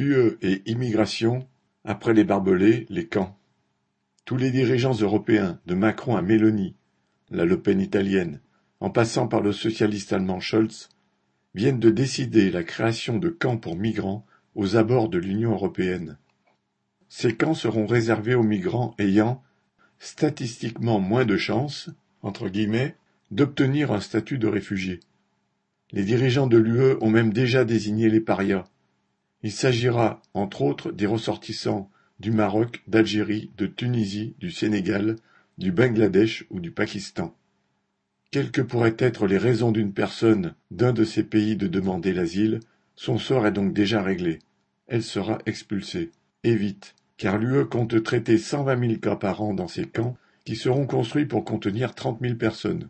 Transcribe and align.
UE 0.00 0.38
et 0.40 0.62
immigration, 0.64 1.46
après 1.84 2.14
les 2.14 2.24
barbelés, 2.24 2.86
les 2.88 3.06
camps. 3.06 3.38
Tous 4.24 4.38
les 4.38 4.50
dirigeants 4.50 4.94
européens, 4.94 5.60
de 5.66 5.74
Macron 5.74 6.16
à 6.16 6.22
Meloni, 6.22 6.74
la 7.30 7.44
Le 7.44 7.60
Pen 7.60 7.82
italienne, 7.82 8.40
en 8.80 8.88
passant 8.88 9.28
par 9.28 9.42
le 9.42 9.52
socialiste 9.52 10.14
allemand 10.14 10.40
Scholz, 10.40 10.88
viennent 11.54 11.80
de 11.80 11.90
décider 11.90 12.50
la 12.50 12.64
création 12.64 13.18
de 13.18 13.28
camps 13.28 13.58
pour 13.58 13.76
migrants 13.76 14.24
aux 14.54 14.76
abords 14.76 15.10
de 15.10 15.18
l'Union 15.18 15.52
européenne. 15.52 16.16
Ces 17.08 17.36
camps 17.36 17.54
seront 17.54 17.86
réservés 17.86 18.34
aux 18.34 18.42
migrants 18.42 18.94
ayant 18.98 19.42
statistiquement 19.98 20.98
moins 20.98 21.26
de 21.26 21.36
chances 21.36 21.90
d'obtenir 23.30 23.92
un 23.92 24.00
statut 24.00 24.38
de 24.38 24.48
réfugié. 24.48 25.00
Les 25.92 26.04
dirigeants 26.04 26.46
de 26.46 26.56
l'UE 26.56 26.96
ont 27.02 27.10
même 27.10 27.32
déjà 27.32 27.64
désigné 27.64 28.08
les 28.08 28.20
parias. 28.20 28.64
Il 29.42 29.52
s'agira, 29.52 30.20
entre 30.34 30.62
autres, 30.62 30.92
des 30.92 31.06
ressortissants 31.06 31.90
du 32.18 32.30
Maroc, 32.30 32.82
d'Algérie, 32.86 33.50
de 33.56 33.66
Tunisie, 33.66 34.34
du 34.38 34.50
Sénégal, 34.50 35.16
du 35.56 35.72
Bangladesh 35.72 36.44
ou 36.50 36.60
du 36.60 36.70
Pakistan. 36.70 37.34
Quelles 38.30 38.50
que 38.50 38.60
pourraient 38.60 38.96
être 38.98 39.26
les 39.26 39.38
raisons 39.38 39.72
d'une 39.72 39.92
personne 39.92 40.54
d'un 40.70 40.92
de 40.92 41.04
ces 41.04 41.24
pays 41.24 41.56
de 41.56 41.66
demander 41.66 42.12
l'asile, 42.12 42.60
son 42.94 43.18
sort 43.18 43.46
est 43.46 43.52
donc 43.52 43.72
déjà 43.72 44.02
réglé. 44.02 44.38
Elle 44.86 45.02
sera 45.02 45.38
expulsée. 45.46 46.10
Et 46.44 46.54
vite, 46.54 46.94
car 47.16 47.38
l'UE 47.38 47.66
compte 47.66 48.02
traiter 48.02 48.38
cent 48.38 48.62
vingt 48.62 48.76
mille 48.76 49.00
cas 49.00 49.16
par 49.16 49.42
an 49.42 49.54
dans 49.54 49.68
ces 49.68 49.86
camps 49.86 50.16
qui 50.44 50.56
seront 50.56 50.86
construits 50.86 51.26
pour 51.26 51.44
contenir 51.44 51.94
trente 51.94 52.20
mille 52.20 52.38
personnes. 52.38 52.88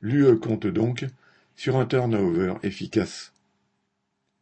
L'UE 0.00 0.38
compte 0.38 0.66
donc 0.66 1.06
sur 1.56 1.76
un 1.76 1.86
turnover 1.86 2.54
efficace. 2.62 3.32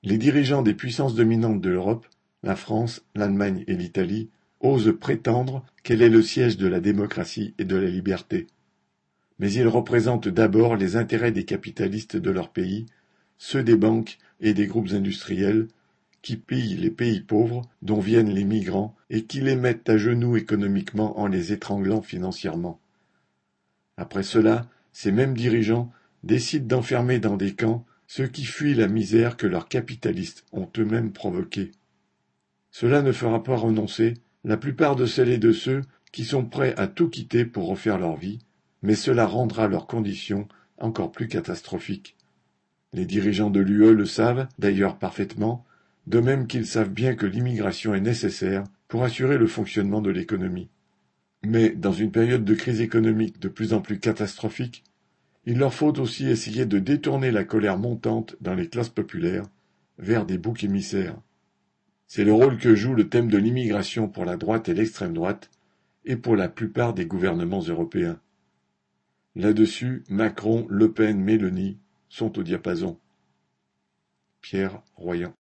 Les 0.05 0.19
dirigeants 0.19 0.63
des 0.63 0.75
puissances 0.75 1.17
dominantes 1.17 1.61
de 1.61 1.71
l'Europe, 1.71 2.07
la 2.45 2.55
France, 2.55 3.05
l'Allemagne 3.17 3.65
et 3.67 3.75
l'Italie, 3.75 4.31
osent 4.61 4.97
prétendre 4.99 5.65
qu'elle 5.83 6.03
est 6.03 6.09
le 6.09 6.23
siège 6.23 6.57
de 6.57 6.69
la 6.69 6.81
démocratie 6.81 7.55
et 7.59 7.65
de 7.65 7.77
la 7.77 7.89
liberté. 7.89 8.47
Mais 9.41 9.53
ils 9.53 9.67
représentent 9.67 10.29
d'abord 10.29 10.77
les 10.77 10.97
intérêts 10.97 11.33
des 11.33 11.45
capitalistes 11.45 12.17
de 12.17 12.31
leur 12.31 12.51
pays, 12.51 12.87
ceux 13.39 13.63
des 13.63 13.77
banques 13.77 14.19
et 14.41 14.55
des 14.55 14.67
groupes 14.67 14.93
industriels, 14.93 15.69
qui 16.23 16.37
pillent 16.37 16.77
les 16.77 16.91
pays 16.91 17.21
pauvres 17.21 17.63
dont 17.83 18.01
viennent 18.01 18.33
les 18.33 18.45
migrants 18.45 18.95
et 19.11 19.25
qui 19.25 19.41
les 19.41 19.57
mettent 19.57 19.89
à 19.89 19.99
genoux 19.99 20.37
économiquement 20.37 21.19
en 21.19 21.27
les 21.27 21.53
étranglant 21.53 22.03
financièrement. 22.03 22.81
Après 23.97 24.23
cela, 24.25 24.69
ces 24.93 25.13
mêmes 25.13 25.37
dirigeants 25.37 25.91
décident 26.25 26.67
d'enfermer 26.67 27.19
dans 27.19 27.37
des 27.37 27.55
camps 27.55 27.85
ceux 28.09 28.27
qui 28.27 28.45
fuient 28.45 28.75
la 28.75 28.89
misère 28.89 29.37
que 29.37 29.47
leurs 29.47 29.69
capitalistes 29.69 30.45
ont 30.53 30.69
eux-mêmes 30.79 31.13
provoquée. 31.13 31.73
Cela 32.71 33.03
ne 33.03 33.13
fera 33.13 33.43
pas 33.43 33.55
renoncer 33.55 34.15
la 34.45 34.57
plupart 34.57 34.97
de 34.97 35.05
celles 35.05 35.29
et 35.29 35.39
de 35.39 35.53
ceux 35.53 35.83
qui 36.11 36.25
sont 36.25 36.47
prêts 36.47 36.75
à 36.79 36.87
tout 36.89 37.11
quitter 37.11 37.45
pour 37.45 37.69
refaire 37.69 37.99
leur 37.99 38.17
vie, 38.17 38.39
mais 38.83 38.95
cela 38.95 39.27
rendra 39.27 39.69
leurs 39.69 39.87
conditions 39.87 40.49
encore 40.79 41.13
plus 41.13 41.29
catastrophiques. 41.29 42.17
Les 42.95 43.05
dirigeants 43.05 43.51
de 43.51 43.61
l'UE 43.61 43.95
le 43.95 44.07
savent 44.07 44.49
d'ailleurs 44.59 44.99
parfaitement, 44.99 45.67
de 46.07 46.21
même 46.21 46.47
qu'ils 46.47 46.67
savent 46.67 46.91
bien 46.91 47.15
que 47.15 47.27
l'immigration 47.27 47.95
est 47.95 48.01
nécessaire 48.01 48.65
pour 48.89 49.05
assurer 49.05 49.37
le 49.37 49.47
fonctionnement 49.47 50.01
de 50.01 50.11
l'économie. 50.11 50.71
Mais, 51.45 51.71
dans 51.71 51.93
une 51.93 52.11
période 52.11 52.45
de 52.47 52.55
crise 52.55 52.81
économique 52.81 53.39
de 53.39 53.49
plus 53.49 53.75
en 53.75 53.83
plus 53.83 53.99
catastrophique, 54.01 54.83
il 55.49 55.57
leur 55.57 55.73
faut 55.73 55.99
aussi 55.99 56.29
essayer 56.29 56.67
de 56.67 56.79
détourner 56.79 57.31
la 57.31 57.43
colère 57.43 57.79
montante 57.79 58.37
dans 58.43 58.55
les 58.55 58.69
classes 58.69 58.91
populaires 58.91 59.47
vers 59.97 60.27
des 60.27 60.37
boucs 60.37 60.63
émissaires. 60.63 61.17
C'est 62.07 62.25
le 62.25 62.35
rôle 62.35 62.59
que 62.59 62.75
joue 62.75 62.93
le 62.93 63.09
thème 63.09 63.31
de 63.31 63.39
l'immigration 63.39 64.11
pour 64.11 64.27
la 64.27 64.37
droite 64.37 64.69
et 64.69 64.75
l'extrême 64.75 65.15
droite, 65.15 65.51
et 66.05 66.17
pour 66.17 66.37
la 66.37 66.51
plupart 66.51 66.93
des 66.93 67.07
gouvernements 67.07 67.63
européens. 67.63 68.21
Là-dessus, 69.37 70.05
Macron, 70.11 70.67
Le 70.69 70.93
Pen, 70.93 71.19
Mélanie 71.19 71.79
sont 72.11 72.39
au 72.39 72.43
diapason. 72.43 72.99
Pierre 74.43 74.83
Royan 74.97 75.33